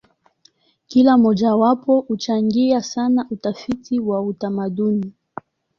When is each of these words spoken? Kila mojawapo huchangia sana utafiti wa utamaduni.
Kila 0.87 1.17
mojawapo 1.17 1.99
huchangia 1.99 2.81
sana 2.81 3.25
utafiti 3.31 3.99
wa 3.99 4.21
utamaduni. 4.21 5.13